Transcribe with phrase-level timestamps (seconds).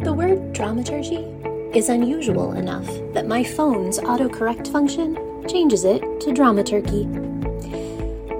[0.00, 1.26] The word dramaturgy
[1.76, 5.18] is unusual enough that my phone's autocorrect function
[5.48, 7.08] changes it to dramaturgy.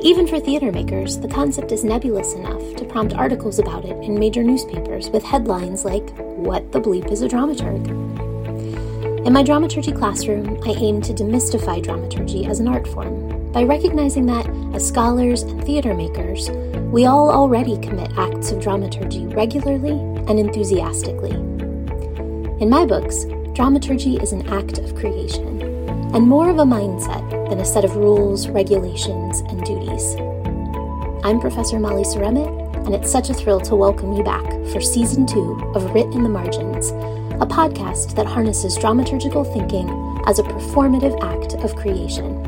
[0.00, 4.16] Even for theater makers, the concept is nebulous enough to prompt articles about it in
[4.16, 7.88] major newspapers with headlines like, What the Bleep is a Dramaturg?
[9.26, 14.26] In my dramaturgy classroom, I aim to demystify dramaturgy as an art form by recognizing
[14.26, 16.50] that, as scholars and theater makers,
[16.92, 19.98] we all already commit acts of dramaturgy regularly
[20.28, 21.57] and enthusiastically.
[22.60, 25.62] In my books, dramaturgy is an act of creation,
[26.12, 30.16] and more of a mindset than a set of rules, regulations, and duties.
[31.22, 32.48] I'm Professor Molly Seremet,
[32.84, 36.24] and it's such a thrill to welcome you back for Season 2 of Writ in
[36.24, 36.90] the Margins,
[37.40, 39.88] a podcast that harnesses dramaturgical thinking
[40.26, 42.42] as a performative act of creation.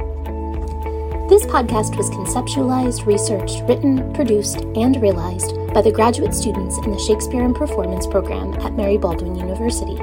[1.28, 6.98] This podcast was conceptualized, researched, written, produced, and realized by the graduate students in the
[6.98, 9.97] Shakespeare and Performance program at Mary Baldwin University.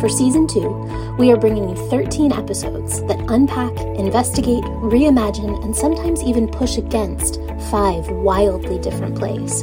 [0.00, 0.70] For season two,
[1.18, 7.40] we are bringing you 13 episodes that unpack, investigate, reimagine, and sometimes even push against
[7.70, 9.62] five wildly different plays.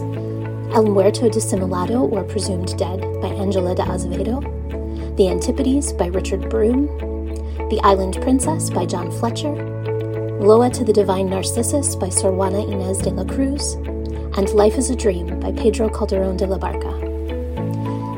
[0.74, 4.40] El Muerto Disimulado or Presumed Dead by Angela de Azevedo,
[5.18, 6.88] The Antipodes by Richard Brome,
[7.70, 9.54] The Island Princess by John Fletcher,
[10.40, 13.76] Loa to the Divine Narcissus by Sor Juana Inez de la Cruz,
[14.38, 16.90] and Life is a Dream by Pedro Calderon de la Barca.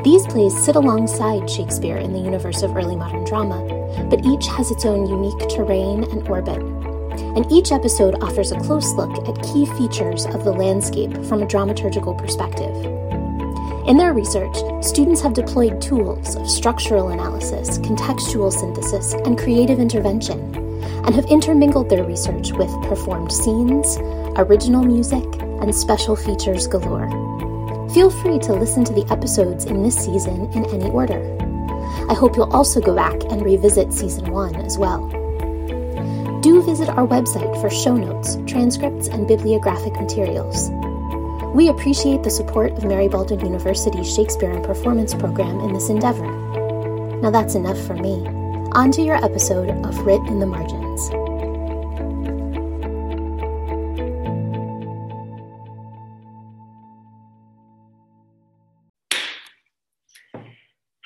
[0.04, 3.60] These plays sit alongside Shakespeare in the universe of early modern drama,
[4.08, 6.60] but each has its own unique terrain and orbit.
[7.36, 11.46] And each episode offers a close look at key features of the landscape from a
[11.46, 12.74] dramaturgical perspective.
[13.88, 20.38] In their research, students have deployed tools of structural analysis, contextual synthesis, and creative intervention,
[21.04, 23.98] and have intermingled their research with performed scenes,
[24.36, 25.24] original music,
[25.64, 27.08] and special features galore.
[27.88, 31.18] Feel free to listen to the episodes in this season in any order.
[32.10, 35.08] I hope you'll also go back and revisit season one as well.
[36.42, 40.68] Do visit our website for show notes, transcripts, and bibliographic materials.
[41.54, 46.30] We appreciate the support of Mary Baldwin University's Shakespeare and Performance program in this endeavor.
[47.22, 48.26] Now that's enough for me.
[48.72, 51.23] On to your episode of Writ in the Margins.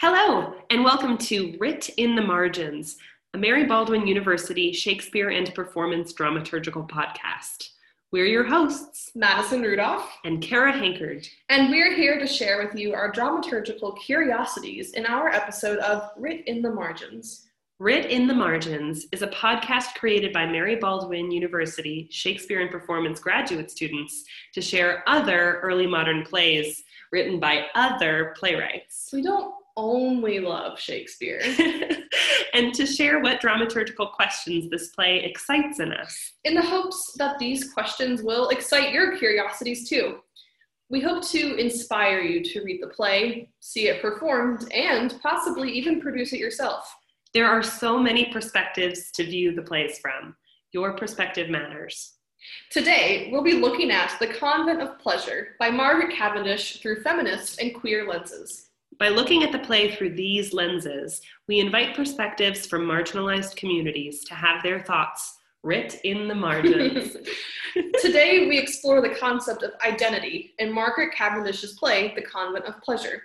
[0.00, 2.98] Hello, and welcome to Writ in the Margins,
[3.34, 7.70] a Mary Baldwin University Shakespeare and Performance Dramaturgical podcast.
[8.12, 11.26] We're your hosts, Madison Rudolph, and Kara Hankard.
[11.48, 16.47] and we're here to share with you our dramaturgical curiosities in our episode of Writ
[16.47, 17.48] in the Margins.
[17.81, 23.19] Writ in the Margins is a podcast created by Mary Baldwin University Shakespeare and Performance
[23.19, 24.22] graduate students
[24.54, 29.10] to share other early modern plays written by other playwrights.
[29.12, 31.41] We don't only love Shakespeare.
[32.53, 36.33] and to share what dramaturgical questions this play excites in us.
[36.44, 40.19] in the hopes that these questions will excite your curiosities too.
[40.91, 46.00] We hope to inspire you to read the play, see it performed, and possibly even
[46.00, 46.94] produce it yourself.
[47.34, 50.34] There are so many perspectives to view the plays from.
[50.72, 52.15] Your perspective matters.
[52.71, 57.75] Today, we'll be looking at The Convent of Pleasure by Margaret Cavendish through feminist and
[57.75, 58.68] queer lenses.
[58.98, 64.34] By looking at the play through these lenses, we invite perspectives from marginalized communities to
[64.34, 67.16] have their thoughts writ in the margins.
[68.03, 73.22] Today, we explore the concept of identity in Margaret Cavendish's play, The Convent of Pleasure.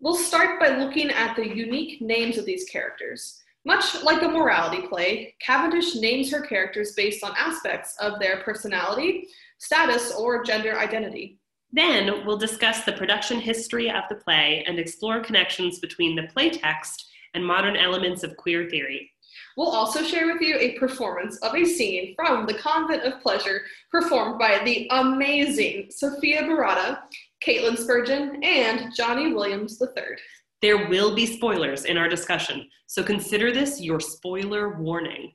[0.00, 3.42] We'll start by looking at the unique names of these characters.
[3.66, 9.28] Much like a morality play, Cavendish names her characters based on aspects of their personality,
[9.58, 11.38] status, or gender identity.
[11.74, 16.48] Then we'll discuss the production history of the play and explore connections between the play
[16.48, 19.10] text and modern elements of queer theory.
[19.56, 23.62] We'll also share with you a performance of a scene from The Convent of Pleasure
[23.90, 27.00] performed by the amazing Sophia Berrata,
[27.44, 30.16] Katelyn Spurgin, and Johnny Williams III.
[30.62, 35.32] There will be spoilers in our discussion, so consider this your spoiler warning.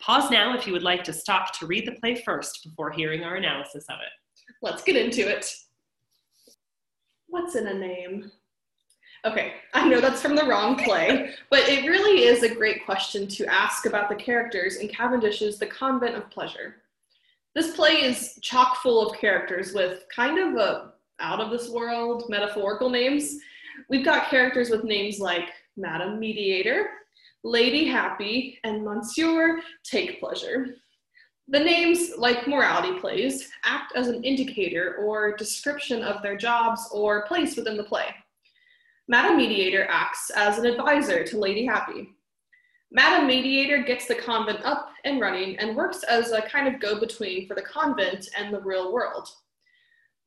[0.00, 3.22] Pause now if you would like to stop to read the play first before hearing
[3.22, 4.12] our analysis of it.
[4.62, 5.54] Let's get into it.
[7.34, 8.30] What's in a name?
[9.24, 13.26] Okay, I know that's from the wrong play, but it really is a great question
[13.26, 16.76] to ask about the characters in Cavendish's The Convent of Pleasure.
[17.56, 22.26] This play is chock full of characters with kind of a out of this world
[22.28, 23.36] metaphorical names.
[23.90, 26.86] We've got characters with names like Madam Mediator,
[27.42, 30.76] Lady Happy, and Monsieur Take Pleasure.
[31.48, 37.26] The names, like morality plays, act as an indicator or description of their jobs or
[37.26, 38.06] place within the play.
[39.08, 42.08] Madam Mediator acts as an advisor to Lady Happy.
[42.90, 46.98] Madam Mediator gets the convent up and running and works as a kind of go
[46.98, 49.28] between for the convent and the real world.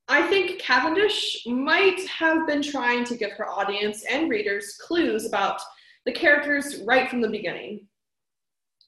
[0.09, 5.59] I think Cavendish might have been trying to give her audience and readers clues about
[6.05, 7.87] the characters right from the beginning.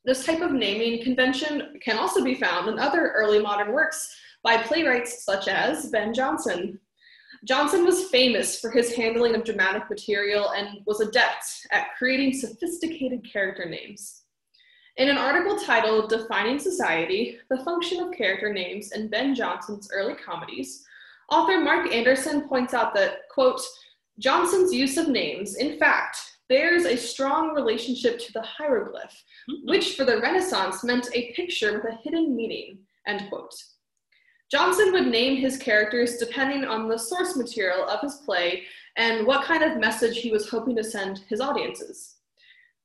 [0.06, 4.10] This type of naming convention can also be found in other early modern works
[4.44, 6.80] by playwrights such as Ben Jonson.
[7.48, 13.30] Jonson was famous for his handling of dramatic material and was adept at creating sophisticated
[13.30, 14.24] character names.
[14.98, 20.16] In an article titled Defining Society The Function of Character Names in Ben Jonson's Early
[20.16, 20.84] Comedies,
[21.30, 23.62] Author Mark Anderson points out that, quote,
[24.20, 26.18] Jonson's use of names, in fact,
[26.50, 29.70] bears a strong relationship to the hieroglyph, mm-hmm.
[29.70, 33.54] which for the Renaissance meant a picture with a hidden meaning, end quote.
[34.54, 38.64] Jonson would name his characters depending on the source material of his play
[38.98, 42.16] and what kind of message he was hoping to send his audiences.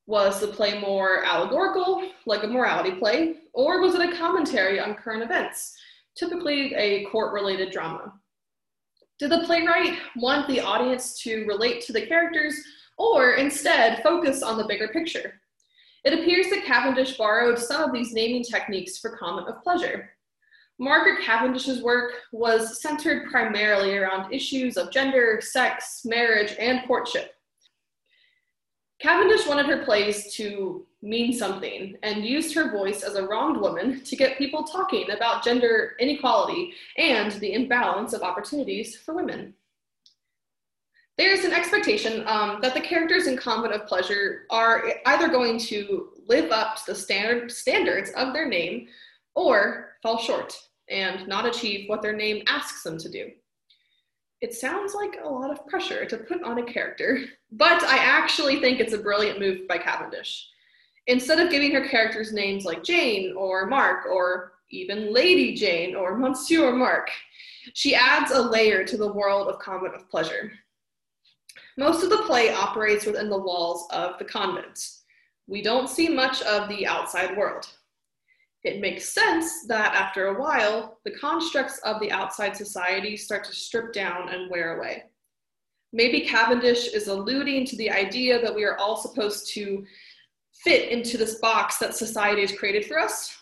[0.07, 4.95] Was the play more allegorical, like a morality play, or was it a commentary on
[4.95, 5.75] current events,
[6.15, 8.13] typically a court related drama?
[9.19, 12.63] Did the playwright want the audience to relate to the characters
[12.97, 15.41] or instead focus on the bigger picture?
[16.05, 20.11] It appears that Cavendish borrowed some of these naming techniques for Convent of Pleasure.
[20.79, 27.35] Margaret Cavendish's work was centered primarily around issues of gender, sex, marriage, and courtship.
[29.01, 34.03] Cavendish wanted her plays to mean something and used her voice as a wronged woman
[34.03, 39.55] to get people talking about gender inequality and the imbalance of opportunities for women.
[41.17, 46.09] There's an expectation um, that the characters in Convent of Pleasure are either going to
[46.27, 48.89] live up to the standard standards of their name
[49.35, 50.57] or fall short
[50.89, 53.31] and not achieve what their name asks them to do
[54.45, 58.61] it sounds like a lot of pressure to put on a character, but I actually
[58.61, 60.49] think it's a brilliant move by Cavendish.
[61.07, 66.19] Instead of giving her characters names like Jane or Mark or even Lady Jane or
[66.19, 67.09] Monsieur Mark,
[67.73, 70.53] she adds a layer to the world of Convent of Pleasure.
[71.77, 74.89] Most of the play operates within the walls of the convent.
[75.47, 77.69] We don't see much of the outside world
[78.65, 83.53] it makes sense that after a while, the constructs of the outside society start to
[83.53, 85.05] strip down and wear away.
[85.93, 89.85] Maybe Cavendish is alluding to the idea that we are all supposed to
[90.65, 93.37] fit into this box that society has created for us.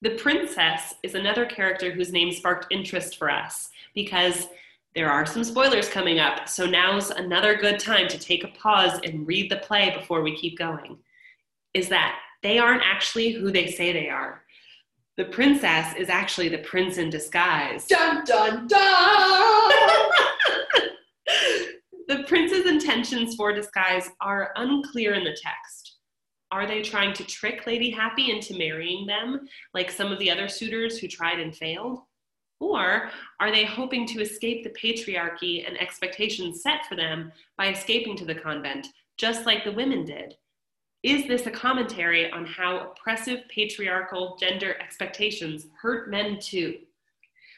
[0.00, 4.48] The princess is another character whose name sparked interest for us because
[4.94, 9.00] there are some spoilers coming up, so now's another good time to take a pause
[9.04, 10.98] and read the play before we keep going.
[11.72, 14.42] Is that they aren't actually who they say they are.
[15.16, 17.86] The princess is actually the prince in disguise.
[17.86, 19.72] Dun dun dun!
[22.08, 25.96] the prince's intentions for disguise are unclear in the text.
[26.50, 30.48] Are they trying to trick Lady Happy into marrying them, like some of the other
[30.48, 32.00] suitors who tried and failed?
[32.62, 33.10] Or
[33.40, 38.24] are they hoping to escape the patriarchy and expectations set for them by escaping to
[38.24, 38.86] the convent,
[39.16, 40.36] just like the women did?
[41.02, 46.78] Is this a commentary on how oppressive patriarchal gender expectations hurt men too?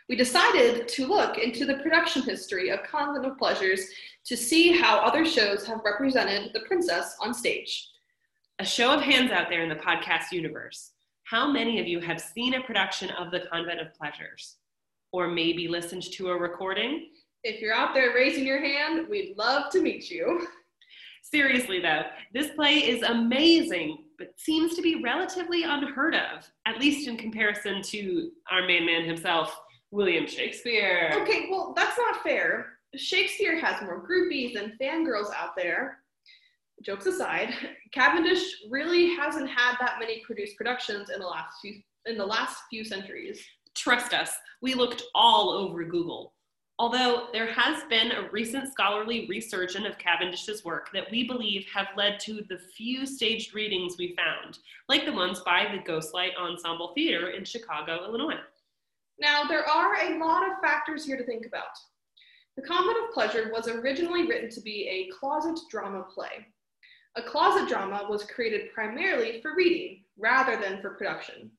[0.09, 3.87] We decided to look into the production history of Convent of Pleasures
[4.25, 7.91] to see how other shows have represented the princess on stage.
[8.59, 10.93] A show of hands out there in the podcast universe.
[11.25, 14.57] How many of you have seen a production of the Convent of Pleasures?
[15.15, 17.11] Or maybe listened to a recording?
[17.45, 20.45] If you're out there raising your hand, we'd love to meet you.
[21.23, 22.03] Seriously, though,
[22.33, 27.81] this play is amazing, but seems to be relatively unheard of, at least in comparison
[27.83, 29.57] to our main man himself,
[29.93, 31.13] William Shakespeare.
[31.23, 32.79] Okay, well, that's not fair.
[32.97, 35.99] Shakespeare has more groupies and fangirls out there.
[36.83, 37.55] Jokes aside,
[37.93, 41.75] Cavendish really hasn't had that many produced productions in the last few
[42.07, 43.41] in the last few centuries.
[43.75, 44.31] Trust us,
[44.63, 46.35] we looked all over Google.
[46.79, 51.87] Although there has been a recent scholarly resurgence of Cavendish's work that we believe have
[51.97, 56.93] led to the few staged readings we found, like the ones by the Ghostlight Ensemble
[56.95, 58.41] Theater in Chicago, Illinois.
[59.21, 61.77] Now, there are a lot of factors here to think about.
[62.57, 66.47] The Convent of Pleasure was originally written to be a closet drama play.
[67.17, 71.53] A closet drama was created primarily for reading rather than for production.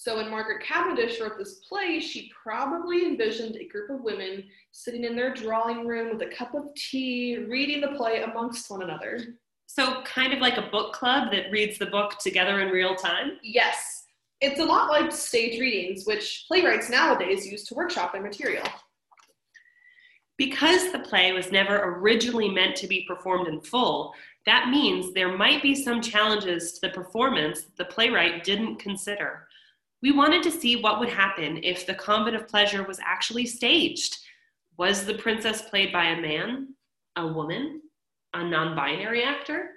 [0.00, 5.02] So when Margaret Cavendish wrote this play, she probably envisioned a group of women sitting
[5.02, 9.18] in their drawing room with a cup of tea, reading the play amongst one another.
[9.66, 13.38] So kind of like a book club that reads the book together in real time?
[13.42, 14.04] Yes.
[14.40, 18.68] It's a lot like stage readings, which playwrights nowadays use to workshop their material.
[20.36, 24.14] Because the play was never originally meant to be performed in full,
[24.46, 29.48] that means there might be some challenges to the performance the playwright didn't consider.
[30.00, 34.16] We wanted to see what would happen if the Convent of Pleasure was actually staged.
[34.76, 36.74] Was the princess played by a man,
[37.16, 37.82] a woman,
[38.32, 39.70] a non binary actor?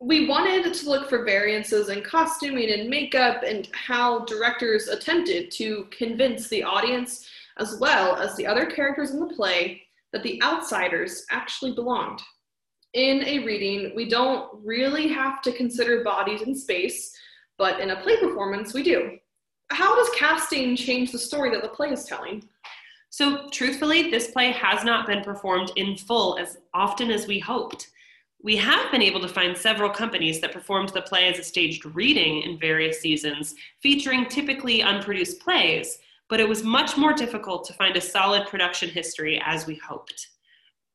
[0.00, 5.86] We wanted to look for variances in costuming and makeup and how directors attempted to
[5.96, 7.24] convince the audience,
[7.58, 9.82] as well as the other characters in the play,
[10.12, 12.20] that the outsiders actually belonged.
[12.94, 17.16] In a reading, we don't really have to consider bodies in space,
[17.56, 19.16] but in a play performance, we do
[19.70, 22.48] how does casting change the story that the play is telling?
[23.10, 27.90] So, truthfully, this play has not been performed in full as often as we hoped.
[28.42, 31.86] We have been able to find several companies that performed the play as a staged
[31.86, 37.72] reading in various seasons, featuring typically unproduced plays, but it was much more difficult to
[37.74, 40.28] find a solid production history as we hoped.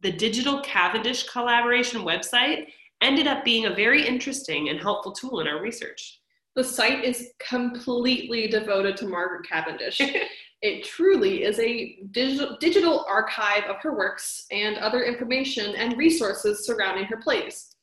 [0.02, 2.68] The Digital Cavendish collaboration website
[3.02, 6.20] ended up being a very interesting and helpful tool in our research.
[6.56, 10.02] The site is completely devoted to Margaret Cavendish.
[10.62, 16.66] it truly is a digital, digital archive of her works and other information and resources
[16.66, 17.76] surrounding her plays.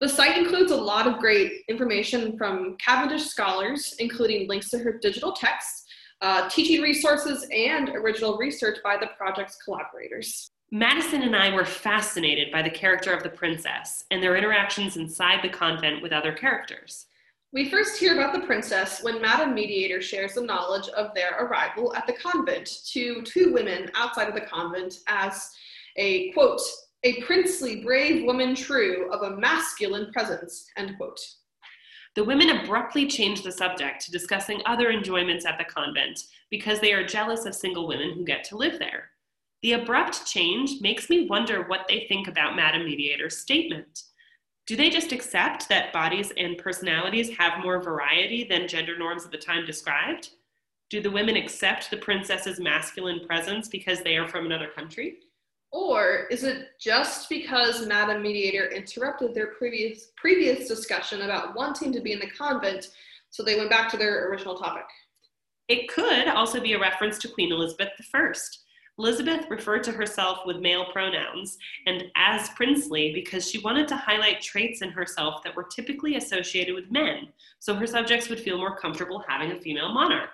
[0.00, 4.98] The site includes a lot of great information from Cavendish scholars, including links to her
[4.98, 5.86] digital texts,
[6.20, 10.50] uh, teaching resources, and original research by the project's collaborators.
[10.72, 15.40] Madison and I were fascinated by the character of the princess and their interactions inside
[15.42, 17.06] the convent with other characters.
[17.54, 21.94] We first hear about the princess when Madame Mediator shares the knowledge of their arrival
[21.94, 25.50] at the convent to two women outside of the convent as
[25.96, 26.62] a quote,
[27.02, 31.20] a princely, brave woman true of a masculine presence, end quote.
[32.14, 36.94] The women abruptly change the subject to discussing other enjoyments at the convent because they
[36.94, 39.10] are jealous of single women who get to live there.
[39.62, 44.04] The abrupt change makes me wonder what they think about Madame Mediator's statement.
[44.66, 49.32] Do they just accept that bodies and personalities have more variety than gender norms at
[49.32, 50.30] the time described?
[50.88, 55.18] Do the women accept the princess's masculine presence because they are from another country?
[55.72, 62.00] Or is it just because Madame Mediator interrupted their previous previous discussion about wanting to
[62.00, 62.90] be in the convent,
[63.30, 64.84] so they went back to their original topic?
[65.68, 68.32] It could also be a reference to Queen Elizabeth I,
[68.98, 71.56] Elizabeth referred to herself with male pronouns
[71.86, 76.74] and as princely because she wanted to highlight traits in herself that were typically associated
[76.74, 80.30] with men, so her subjects would feel more comfortable having a female monarch.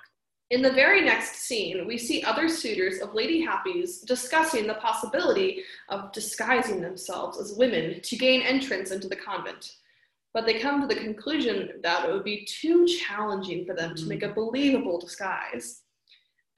[0.51, 5.63] In the very next scene, we see other suitors of Lady Happy's discussing the possibility
[5.91, 9.77] of disguising themselves as women to gain entrance into the convent.
[10.33, 14.07] But they come to the conclusion that it would be too challenging for them to
[14.07, 14.35] make a mm.
[14.35, 15.83] believable disguise.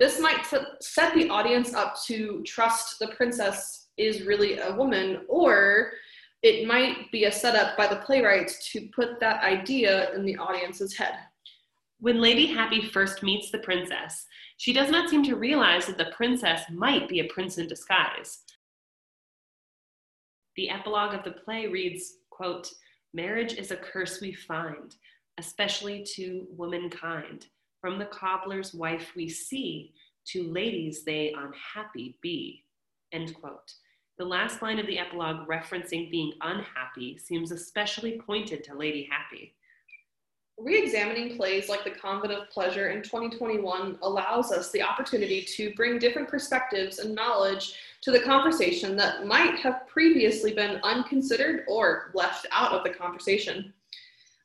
[0.01, 0.47] This might
[0.81, 5.93] set the audience up to trust the princess is really a woman, or
[6.43, 10.97] it might be a setup by the playwright to put that idea in the audience's
[10.97, 11.17] head.
[11.99, 14.25] When Lady Happy first meets the princess,
[14.57, 18.39] she does not seem to realize that the princess might be a prince in disguise.
[20.57, 22.71] The epilogue of the play reads, quote,
[23.13, 24.95] Marriage is a curse we find,
[25.37, 27.49] especially to womankind.
[27.81, 29.95] From the cobbler's wife we see,
[30.27, 32.65] to ladies they unhappy be.
[33.13, 33.73] End quote.
[34.19, 39.55] The last line of the epilogue referencing being unhappy seems especially pointed to Lady Happy.
[40.59, 45.99] Re-examining plays like The Convent of Pleasure in 2021 allows us the opportunity to bring
[45.99, 47.73] different perspectives and knowledge
[48.03, 53.73] to the conversation that might have previously been unconsidered or left out of the conversation.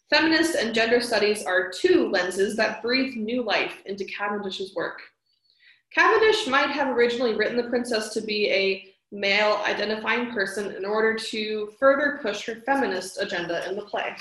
[0.09, 5.01] Feminist and gender studies are two lenses that breathe new life into Cavendish's work.
[5.93, 11.15] Cavendish might have originally written the princess to be a male identifying person in order
[11.15, 14.15] to further push her feminist agenda in the play.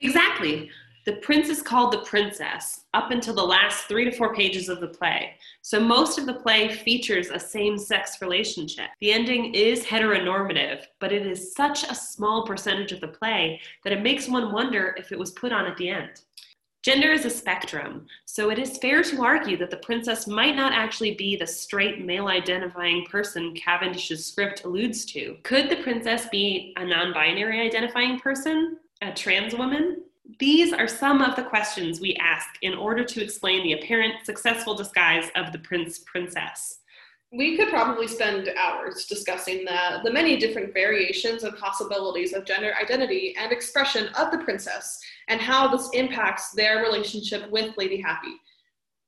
[0.00, 0.70] Exactly.
[1.06, 4.80] The prince is called the princess up until the last three to four pages of
[4.80, 5.34] the play.
[5.62, 8.90] So most of the play features a same sex relationship.
[9.00, 13.92] The ending is heteronormative, but it is such a small percentage of the play that
[13.92, 16.22] it makes one wonder if it was put on at the end.
[16.82, 20.72] Gender is a spectrum, so it is fair to argue that the princess might not
[20.72, 25.36] actually be the straight male identifying person Cavendish's script alludes to.
[25.42, 28.78] Could the princess be a non binary identifying person?
[29.02, 30.02] A trans woman?
[30.38, 34.74] These are some of the questions we ask in order to explain the apparent successful
[34.74, 36.78] disguise of the prince princess.
[37.32, 42.74] We could probably spend hours discussing the, the many different variations and possibilities of gender
[42.80, 48.34] identity and expression of the princess and how this impacts their relationship with Lady Happy.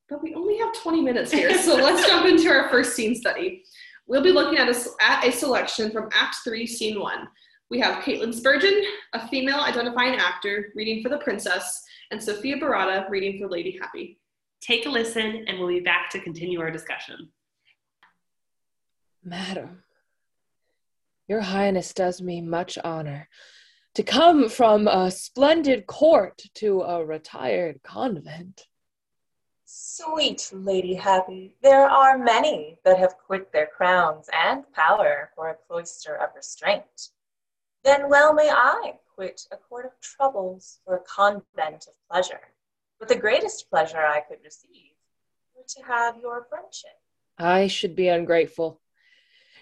[0.09, 3.64] but we only have 20 minutes here, so let's jump into our first scene study.
[4.07, 7.29] We'll be looking at a, at a selection from Act 3, Scene 1.
[7.73, 13.09] We have Katelyn Spurgin, a female identifying actor, reading for the princess, and Sophia Berrata
[13.09, 14.19] reading for Lady Happy.
[14.61, 17.31] Take a listen, and we'll be back to continue our discussion.
[19.25, 19.85] Madam,
[21.26, 23.26] your Highness does me much honor
[23.95, 28.67] to come from a splendid court to a retired convent.
[29.64, 35.57] Sweet Lady Happy, there are many that have quit their crowns and power for a
[35.67, 37.09] cloister of restraint.
[37.85, 42.41] Then well may I quit a court of troubles for a convent of pleasure.
[42.99, 44.93] But the greatest pleasure I could receive
[45.55, 46.99] were to have your friendship.
[47.39, 48.81] I should be ungrateful.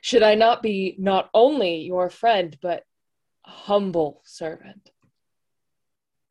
[0.02, 2.84] Should I not be not only your friend, but
[3.42, 4.90] humble servant?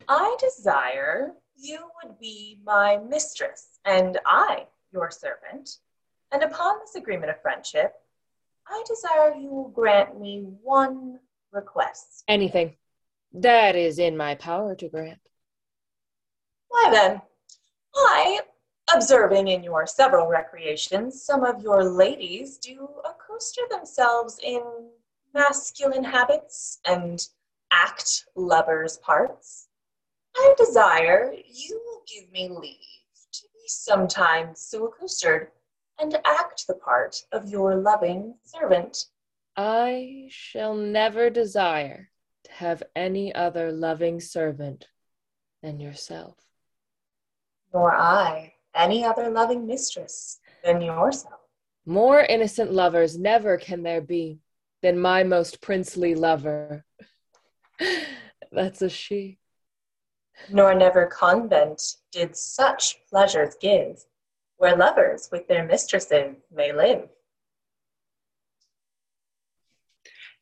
[0.07, 5.77] I desire you would be my mistress, and I your servant.
[6.31, 7.93] And upon this agreement of friendship,
[8.67, 11.19] I desire you will grant me one
[11.51, 12.23] request.
[12.27, 12.75] Anything.
[13.33, 15.19] That is in my power to grant.
[16.69, 17.21] Why then,
[17.95, 18.41] I,
[18.93, 24.61] observing in your several recreations, some of your ladies do accoster themselves in
[25.33, 27.27] masculine habits and
[27.71, 29.67] act lovers' parts.
[30.35, 32.77] I desire you will give me leave
[33.33, 35.49] to be sometimes so accostered
[35.99, 39.05] and act the part of your loving servant.
[39.61, 42.11] I shall never desire
[42.45, 44.87] to have any other loving servant
[45.61, 46.37] than yourself.
[47.73, 51.41] Nor I any other loving mistress than yourself.
[51.85, 54.39] More innocent lovers never can there be
[54.81, 56.85] than my most princely lover.
[58.53, 59.39] That's a she.
[60.49, 64.05] Nor never convent did such pleasures give,
[64.55, 67.09] where lovers with their mistresses may live.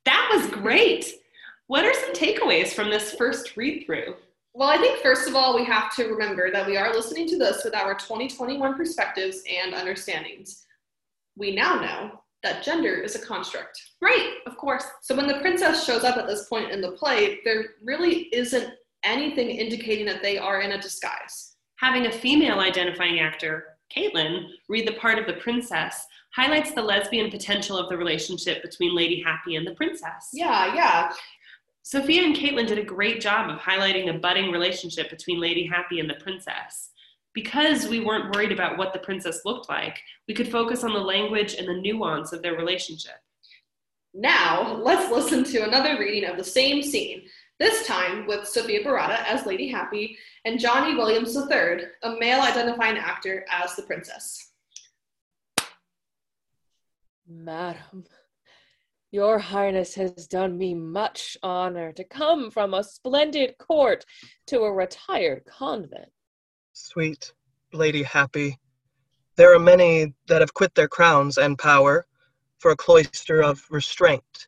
[0.07, 1.05] That was great.
[1.67, 4.15] What are some takeaways from this first read through?
[4.53, 7.37] Well, I think first of all, we have to remember that we are listening to
[7.37, 10.65] this with our 2021 perspectives and understandings.
[11.35, 13.81] We now know that gender is a construct.
[14.01, 14.85] Right, of course.
[15.01, 18.75] So when the princess shows up at this point in the play, there really isn't
[19.03, 21.57] anything indicating that they are in a disguise.
[21.79, 27.31] Having a female identifying actor, Katelyn, read the part of the princess highlights the lesbian
[27.31, 30.29] potential of the relationship between Lady Happy and the princess.
[30.33, 31.11] Yeah, yeah.
[31.83, 35.99] Sophia and Katelyn did a great job of highlighting the budding relationship between Lady Happy
[35.99, 36.89] and the princess.
[37.33, 40.99] Because we weren't worried about what the princess looked like, we could focus on the
[40.99, 43.15] language and the nuance of their relationship.
[44.13, 47.21] Now, let's listen to another reading of the same scene,
[47.59, 52.97] this time with Sophia Berrata as Lady Happy and Johnny Williams III, a male identifying
[52.97, 54.51] actor, as the princess.
[57.27, 58.05] Madam,
[59.11, 64.05] your highness has done me much honor to come from a splendid court
[64.45, 66.09] to a retired convent.
[66.73, 67.33] Sweet
[67.73, 68.59] Lady Happy,
[69.35, 72.05] there are many that have quit their crowns and power
[72.59, 74.47] for a cloister of restraint.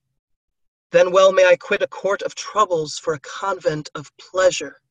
[0.92, 4.82] Then well may I quit a court of troubles for a convent of pleasure.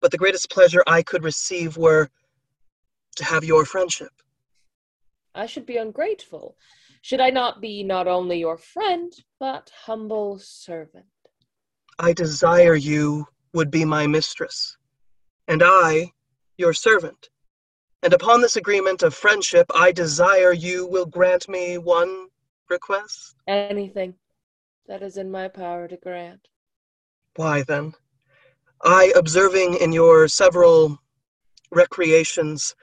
[0.00, 2.08] But the greatest pleasure I could receive were
[3.16, 4.12] to have your friendship.
[5.34, 6.56] I should be ungrateful
[7.04, 11.04] should I not be not only your friend, but humble servant?
[11.98, 14.78] I desire you would be my mistress,
[15.46, 16.12] and I
[16.56, 17.28] your servant.
[18.02, 22.28] And upon this agreement of friendship, I desire you will grant me one
[22.70, 23.34] request.
[23.46, 24.14] Anything
[24.86, 26.48] that is in my power to grant.
[27.36, 27.94] Why then?
[28.82, 30.98] I, observing in your several
[31.70, 32.74] recreations,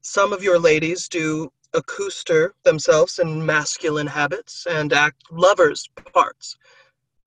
[0.00, 6.56] some of your ladies do accoster themselves in masculine habits and act lovers' parts.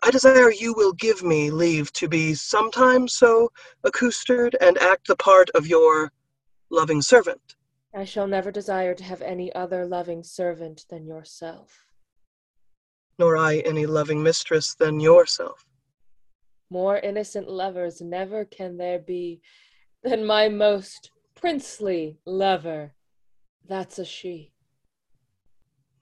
[0.02, 3.52] I desire you will give me leave to be sometimes so
[3.84, 6.12] accostered and act the part of your
[6.70, 7.56] loving servant.
[7.96, 11.86] I shall never desire to have any other loving servant than yourself.
[13.20, 15.66] Nor I any loving mistress than yourself.
[16.70, 19.42] More innocent lovers never can there be
[20.04, 22.94] than my most princely lover.
[23.68, 24.52] That's a she.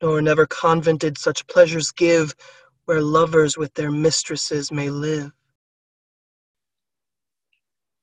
[0.02, 2.34] Nor never convent did such pleasures give,
[2.86, 5.32] where lovers with their mistresses may live.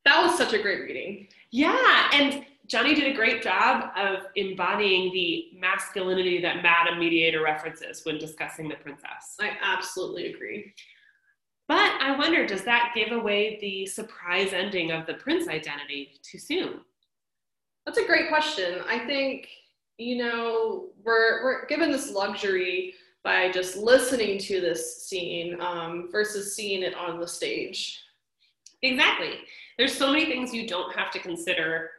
[0.05, 1.29] That was such a great reading.
[1.51, 8.05] Yeah, and Johnny did a great job of embodying the masculinity that Madam Mediator references
[8.05, 9.37] when discussing the princess.
[9.41, 10.75] I absolutely agree.
[11.67, 16.39] But I wonder, does that give away the surprise ending of the prince identity too
[16.39, 16.81] soon?
[17.87, 18.81] That's a great question.
[18.87, 19.49] I think,
[19.97, 26.55] you know, we're, we're given this luxury by just listening to this scene um, versus
[26.55, 28.01] seeing it on the stage.
[28.83, 29.41] Exactly.
[29.77, 31.91] There's so many things you don't have to consider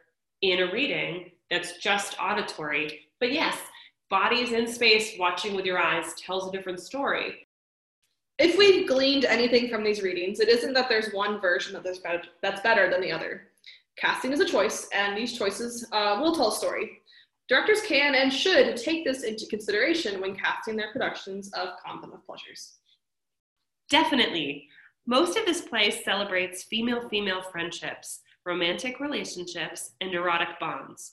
[0.42, 3.00] in a reading that's just auditory.
[3.18, 3.58] But yes,
[4.08, 7.46] bodies in space watching with your eyes tells a different story.
[8.38, 12.22] If we've gleaned anything from these readings, it isn't that there's one version that better,
[12.40, 13.48] that's better than the other.
[13.96, 17.02] Casting is a choice, and these choices uh, will tell a story.
[17.50, 22.24] Directors can and should take this into consideration when casting their productions of Convent of
[22.24, 22.76] Pleasures.
[23.90, 24.68] Definitely.
[25.06, 31.12] Most of this play celebrates female female friendships, romantic relationships, and erotic bonds.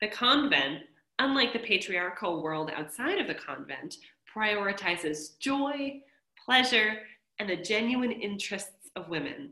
[0.00, 0.82] The convent,
[1.18, 3.96] unlike the patriarchal world outside of the convent,
[4.34, 6.00] prioritizes joy,
[6.44, 6.96] pleasure,
[7.38, 9.50] and the genuine interests of women.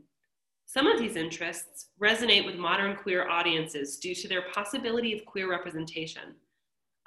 [0.65, 5.49] Some of these interests resonate with modern queer audiences due to their possibility of queer
[5.49, 6.35] representation.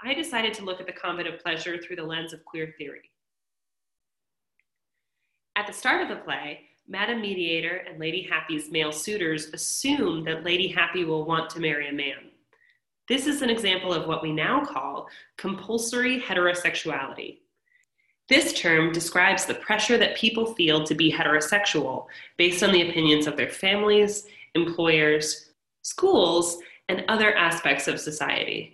[0.03, 3.11] I decided to look at the convent of pleasure through the lens of queer theory.
[5.57, 10.45] At the start of the play, Madame Mediator and Lady Happy's male suitors assume that
[10.45, 12.31] Lady Happy will want to marry a man.
[13.09, 17.39] This is an example of what we now call compulsory heterosexuality.
[18.29, 23.27] This term describes the pressure that people feel to be heterosexual based on the opinions
[23.27, 25.51] of their families, employers,
[25.83, 28.74] schools, and other aspects of society.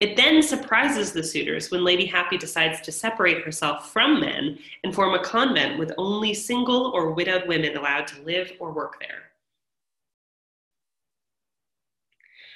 [0.00, 4.94] It then surprises the suitors when Lady Happy decides to separate herself from men and
[4.94, 9.24] form a convent with only single or widowed women allowed to live or work there.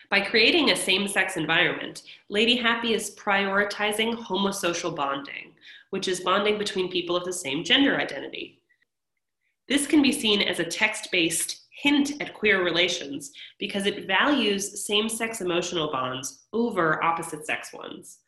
[0.09, 5.53] By creating a same sex environment, Lady Happy is prioritizing homosocial bonding,
[5.91, 8.61] which is bonding between people of the same gender identity.
[9.69, 14.87] This can be seen as a text based hint at queer relations because it values
[14.87, 18.21] same sex emotional bonds over opposite sex ones.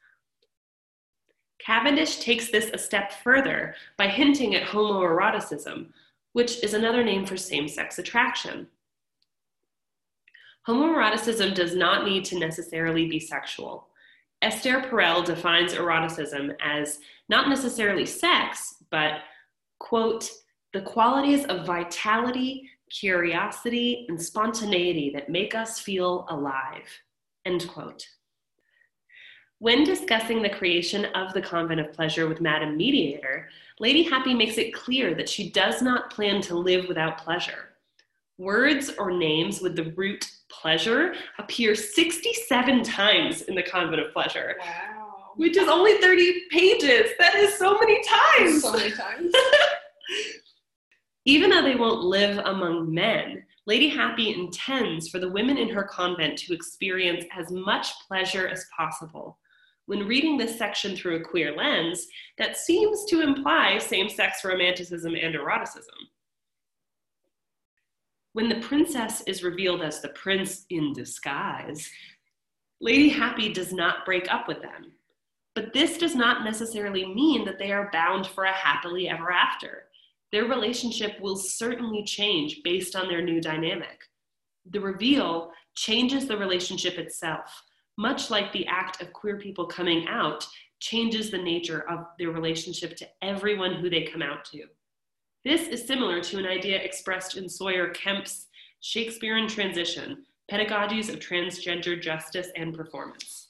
[1.58, 5.86] Cavendish takes this a step further by hinting at homoeroticism,
[6.34, 8.66] which is another name for same sex attraction.
[10.68, 13.88] Homoeroticism does not need to necessarily be sexual.
[14.42, 16.98] Esther Perel defines eroticism as
[17.30, 19.20] not necessarily sex, but,
[19.78, 20.30] quote,
[20.74, 26.88] the qualities of vitality, curiosity, and spontaneity that make us feel alive,
[27.44, 28.06] end quote.
[29.58, 33.48] When discussing the creation of the Convent of Pleasure with Madame Mediator,
[33.80, 37.70] Lady Happy makes it clear that she does not plan to live without pleasure.
[38.38, 44.56] Words or names with the root pleasure appear 67 times in the Convent of Pleasure.
[44.60, 45.32] Wow.
[45.36, 47.12] Which is only 30 pages.
[47.18, 48.62] That is so many times.
[48.62, 49.34] So many times.
[51.26, 55.82] Even though they won't live among men, Lady Happy intends for the women in her
[55.82, 59.36] convent to experience as much pleasure as possible.
[59.86, 62.06] When reading this section through a queer lens,
[62.38, 65.94] that seems to imply same sex romanticism and eroticism.
[68.32, 71.90] When the princess is revealed as the prince in disguise,
[72.80, 74.92] Lady Happy does not break up with them.
[75.56, 79.86] But this does not necessarily mean that they are bound for a happily ever after.
[80.36, 84.02] Their relationship will certainly change based on their new dynamic.
[84.70, 87.62] The reveal changes the relationship itself,
[87.96, 90.46] much like the act of queer people coming out
[90.78, 94.64] changes the nature of their relationship to everyone who they come out to.
[95.42, 98.48] This is similar to an idea expressed in Sawyer Kemp's
[98.82, 103.46] Shakespeare in Transition Pedagogies of Transgender Justice and Performance.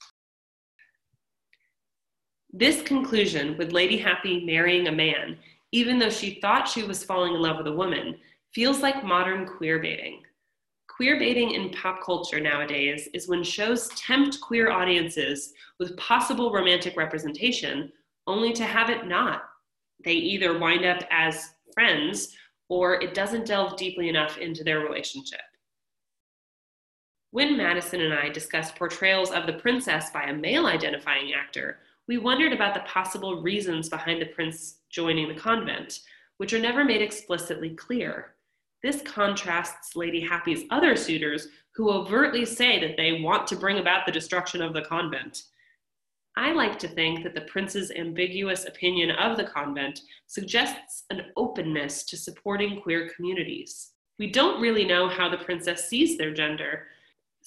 [2.52, 5.36] This conclusion, with Lady Happy marrying a man,
[5.76, 8.16] even though she thought she was falling in love with a woman,
[8.54, 10.22] feels like modern queer baiting.
[10.88, 16.96] Queer baiting in pop culture nowadays is when shows tempt queer audiences with possible romantic
[16.96, 17.92] representation
[18.26, 19.42] only to have it not.
[20.02, 22.34] They either wind up as friends
[22.70, 25.40] or it doesn't delve deeply enough into their relationship.
[27.32, 32.18] When Madison and I discussed portrayals of the princess by a male identifying actor, we
[32.18, 36.00] wondered about the possible reasons behind the prince joining the convent,
[36.36, 38.34] which are never made explicitly clear.
[38.82, 44.06] This contrasts Lady Happy's other suitors who overtly say that they want to bring about
[44.06, 45.44] the destruction of the convent.
[46.36, 52.04] I like to think that the prince's ambiguous opinion of the convent suggests an openness
[52.04, 53.92] to supporting queer communities.
[54.18, 56.88] We don't really know how the princess sees their gender.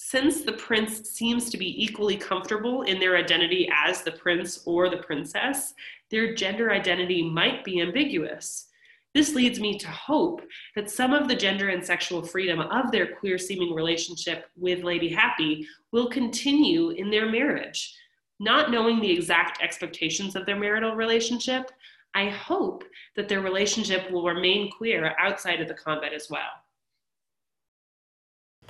[0.02, 4.88] Since the prince seems to be equally comfortable in their identity as the prince or
[4.88, 5.74] the princess,
[6.10, 8.68] their gender identity might be ambiguous.
[9.12, 10.40] This leads me to hope
[10.74, 15.10] that some of the gender and sexual freedom of their queer seeming relationship with Lady
[15.10, 17.94] Happy will continue in their marriage.
[18.40, 21.70] Not knowing the exact expectations of their marital relationship,
[22.14, 22.84] I hope
[23.16, 26.48] that their relationship will remain queer outside of the convent as well.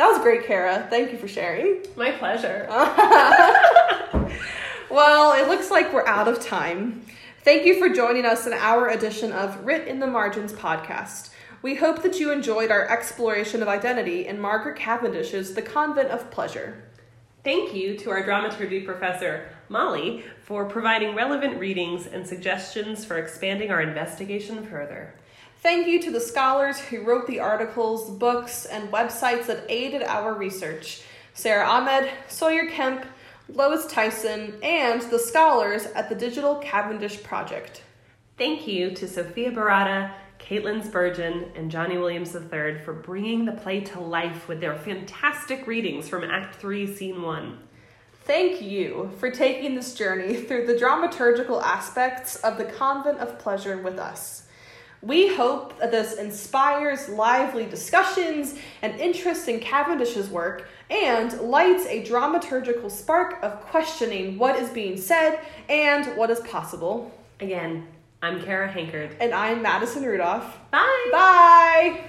[0.01, 0.87] That was great, Kara.
[0.89, 1.85] Thank you for sharing.
[1.95, 2.67] My pleasure.
[4.91, 7.05] well, it looks like we're out of time.
[7.43, 11.29] Thank you for joining us in our edition of Writ in the Margins podcast.
[11.61, 16.31] We hope that you enjoyed our exploration of identity in Margaret Cavendish's The Convent of
[16.31, 16.83] Pleasure.
[17.45, 23.71] Thank you to our dramaturgy professor, Molly, for providing relevant readings and suggestions for expanding
[23.71, 25.13] our investigation further.
[25.63, 30.33] Thank you to the scholars who wrote the articles, books, and websites that aided our
[30.33, 31.03] research
[31.35, 33.05] Sara Ahmed, Sawyer Kemp,
[33.47, 37.83] Lois Tyson, and the scholars at the Digital Cavendish Project.
[38.39, 43.81] Thank you to Sophia Berrata, Katelyn Spurgin, and Johnny Williams III for bringing the play
[43.81, 47.59] to life with their fantastic readings from Act 3, Scene 1.
[48.25, 53.77] Thank you for taking this journey through the dramaturgical aspects of the Convent of Pleasure
[53.77, 54.47] with us.
[55.03, 62.05] We hope that this inspires lively discussions and interest in Cavendish's work and lights a
[62.05, 67.11] dramaturgical spark of questioning what is being said and what is possible.
[67.41, 67.87] Again,
[68.23, 69.17] I'm Kara Hankard.
[69.21, 70.59] And I'm Madison Rudolph.
[70.71, 71.09] Bye.
[71.11, 72.05] Bye.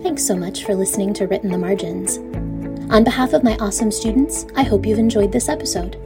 [0.00, 2.20] Thanks so much for listening to Writ in the Margins.
[2.94, 5.96] On behalf of my awesome students, I hope you've enjoyed this episode.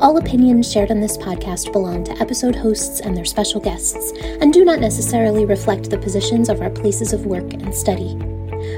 [0.00, 4.10] All opinions shared on this podcast belong to episode hosts and their special guests,
[4.40, 8.16] and do not necessarily reflect the positions of our places of work and study.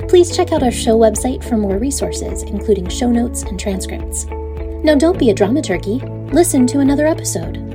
[0.09, 4.25] Please check out our show website for more resources, including show notes and transcripts.
[4.83, 6.01] Now, don't be a dramaturgy.
[6.33, 7.66] Listen to another episode.